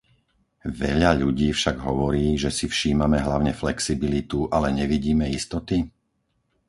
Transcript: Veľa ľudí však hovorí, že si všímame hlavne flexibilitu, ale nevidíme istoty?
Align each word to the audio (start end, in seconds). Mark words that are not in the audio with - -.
Veľa 0.81 1.11
ľudí 1.21 1.49
však 1.59 1.77
hovorí, 1.87 2.27
že 2.43 2.49
si 2.57 2.65
všímame 2.69 3.17
hlavne 3.25 3.51
flexibilitu, 3.61 4.39
ale 4.55 4.67
nevidíme 4.79 5.25
istoty? 5.39 5.77